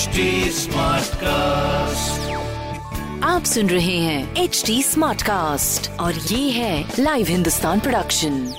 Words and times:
HD 0.00 0.20
cast 1.14 2.30
आप 3.24 3.44
सुन 3.44 3.66
रहे 3.66 3.96
हैं 3.96 4.36
एच 4.36 4.62
डी 4.66 4.82
स्मार्ट 4.82 5.22
कास्ट 5.22 5.90
और 6.00 6.14
ये 6.14 6.50
है 6.50 6.92
लाइव 6.98 7.26
हिंदुस्तान 7.26 7.80
प्रोडक्शन 7.80 8.52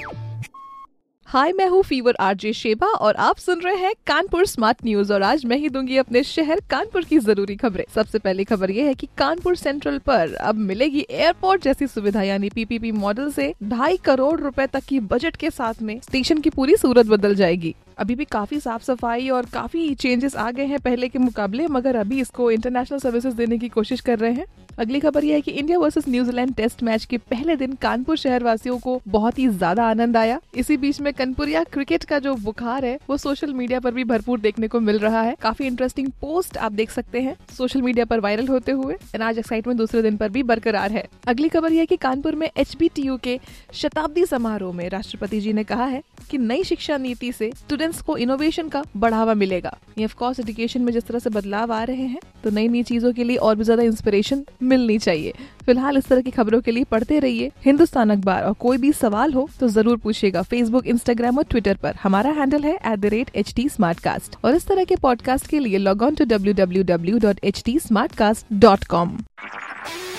हाय 1.28 1.52
मैं 1.52 1.68
हूँ 1.68 1.82
फीवर 1.84 2.16
आरजे 2.20 2.52
शेबा 2.54 2.88
और 2.88 3.16
आप 3.16 3.38
सुन 3.38 3.62
रहे 3.62 3.76
हैं 3.76 3.94
कानपुर 4.08 4.46
स्मार्ट 4.46 4.78
न्यूज़ 4.85 5.13
और 5.13 5.24
आज 5.24 5.46
मैं 5.46 5.58
ही 5.58 5.69
दूँगी 5.69 5.97
अपने 5.97 6.24
शहर 6.24 6.60
कानपुर 6.69 7.04
की 7.04 7.19
ज़रूरी 7.19 7.55
खबरें। 7.55 7.83
सबसे 7.96 8.19
पहली 8.19 8.44
खबर 8.44 8.71
ये 8.71 8.87
है 8.87 8.94
कि 8.94 9.08
कानपुर 9.17 9.55
सेंट्रल 9.55 9.97
पर 9.97 10.33
अब 10.33 10.55
मिलेगी 10.55 11.05
एयरपोर्ट 11.10 11.63
जैसी 11.63 11.87
सुविधा 11.87 12.21
यानी 12.21 12.49
पीपीपी 12.49 12.92
मॉडल 12.92 13.31
से 13.31 13.53
ढाई 13.63 13.97
करोड़ 13.97 14.39
रुपए 14.39 14.67
तक 14.67 14.83
की 14.83 14.99
बजट 14.99 15.35
के 15.35 15.49
साथ 15.49 15.81
में 15.81 15.99
स्टेशन 16.02 16.38
की 16.38 16.49
पूरी 16.49 16.76
सूरत 16.76 17.05
बदल 17.05 17.35
जाएगी। 17.35 17.76
अभी 17.98 18.16
भी 18.16 18.26
काफ़ी 18.27 18.59
साफ़ 18.59 18.84
सफ़ाई 18.84 19.30
और 19.30 19.45
काफ़ी 19.53 19.94
चेंजेस 19.95 20.35
आ 20.35 20.49
गए 20.52 20.66
हैं 20.66 20.80
पहले 20.80 21.09
के 21.09 21.20
मुकाबले, 21.20 21.68
मगर 21.68 21.95
अभी 21.95 22.20
इसको 22.22 22.49
इंटरनेशनल 22.52 22.99
सर्विसेज़ 22.99 23.36
देने 23.36 23.58
की 23.58 23.70
कोशिश 23.70 24.02
कर 24.02 24.20
रहे 24.20 24.32
हैं। 24.32 24.45
अगली 24.80 24.99
खबर 24.99 25.23
यह 25.23 25.36
है 25.36 25.41
कि 25.41 25.52
India 25.52 25.77
versus 25.80 26.08
New Zealand 26.08 26.54
test 26.55 26.84
match 26.84 27.05
के 27.05 27.18
पहले 27.20 27.55
दिन 27.55 27.73
कानपुर 27.82 28.18
शहर 28.18 28.44
वासियों 28.44 28.77
को 28.80 28.99
बहुत 29.08 29.40
ही 29.40 29.48
ज़्यादा 29.48 29.85
आनंद 29.85 30.18
आया। 30.18 30.40
इसी 30.55 30.77
बीच 30.77 30.99
में 31.02 31.12
कनपुरिया 31.13 31.63
क्रिकेट 31.63 32.04
का 32.04 32.20
जो 32.20 32.35
बुखार 32.35 32.85
है, 32.85 32.98
वो 33.09 33.18
सोशल 33.18 33.54
मीडिया 33.54 33.80
पर 33.80 33.94
भी 33.94 34.04
भरपूर 34.04 34.40
देखने 34.40 34.68
को 34.68 34.80
मिल 34.80 34.99
रहा 34.99 35.21
है। 35.21 35.35
काफ़ी 35.41 35.66
इंटरेस्टिंग 35.68 36.08
पोस्ट 36.21 36.58
आप 36.58 36.71
देख 36.71 36.91
सकते 36.91 37.21
हैं 37.21 37.35
सोशल 37.58 37.82
मीडिया 37.82 38.05
पर 38.05 38.20
वायरल 38.20 38.48
होते 38.48 38.71
हुए। 38.73 38.96
आज 39.21 39.38
एक्साइटमेंट 39.40 39.77
दूसरे 39.77 40.02
दिन 40.02 40.18
पर 40.18 40.30
भी 40.30 40.44
बरकरार 40.44 40.91
है। 40.91 41.08
अगली 41.27 41.49
खबर 41.49 41.73
यह 41.73 41.85
की 41.85 41.96
कानपुर 41.98 42.35
में 42.35 42.49
एचबीटीयू 42.49 43.18
के 43.18 43.40
शताब्दी 43.73 44.26
समारोह 44.26 44.73
में 44.73 44.88
राष्ट्रपति 44.90 45.40
जी 45.41 45.54
ने 45.54 45.63
कहा 45.63 45.85
है 45.85 46.02
की 46.30 46.38
नई 46.38 46.63
शिक्षा 46.63 46.98
नीति 46.98 47.32
से 47.32 47.52
स्टूडेंट्स 47.81 48.02
को 48.02 48.16
इनोवेशन 48.17 48.67
का 48.70 48.81
बढ़ावा 48.95 49.34
मिलेगा। 49.34 49.71
ये 49.98 50.05
ऑफकोर्स 50.05 50.40
एजुकेशन 50.40 50.81
में 50.81 50.91
जिस 50.94 51.03
तरह 51.03 51.20
से 51.20 51.30
बदलाव 51.30 51.71
आ 51.73 51.84
रहे 51.84 52.05
हैं 52.05 52.20
तो 52.44 52.49
नई 52.49 52.68
नई 52.68 52.84
चीज़ों 52.84 53.12
के 53.13 53.23
लिए 53.23 53.38
और 53.38 53.55
भी 53.55 53.63
ज़्यादा 53.63 53.84
इंस्पिरेशन 53.84 54.43
मिलनी 54.63 54.98
चाहिए। 54.98 55.34
फ़िलहाल 55.65 55.98
इस 55.98 56.07
तरह 56.07 56.21
की 56.21 56.32
खबरों 56.32 56.60
के 56.62 56.71
लिए 56.71 56.84
पढ़ते 56.91 57.20
रहिए 57.20 57.51
हिंदुस्तान 57.65 58.10
अखबार। 58.10 58.43
और 58.43 58.54
कोई 58.60 58.77
भी 58.77 58.91
सवाल 58.93 59.34
हो 59.34 59.48
तो 59.60 59.68
ज़रूर 59.70 59.98
पूछिएगा 59.98 60.41
फेसबुक 60.43 60.88
इंस्टाग्राम 60.88 61.38
और 61.38 61.43
ट्विटर 61.49 61.77
पर। 61.84 61.96
हमारा 62.04 62.32
हैंडल 62.34 62.63
है 62.63 62.76
एट 62.85 64.35
और 64.45 64.55
इस 64.55 64.67
तरह 64.67 64.83
के 64.83 64.95
पॉडकास्ट 65.01 65.47
के 65.47 65.59
लिए 65.59 65.77
log 65.79 66.01
on 66.01 66.16
to 66.16 66.25
W 66.27 66.53
W 66.55 66.83
W 66.85 67.19
dot 67.19 67.39
H 67.43 67.63
T 67.66 67.77
Smartcast 68.16 68.53
dot 68.59 68.83
com 68.85 69.17